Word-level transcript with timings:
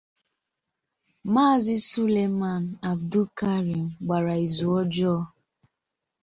Maazị 1.33 1.75
Suleiman 1.89 2.63
Abdulkareem 2.89 3.85
gbàra 4.05 4.33
ìzù 4.45 4.67
ọjọọ 4.81 5.17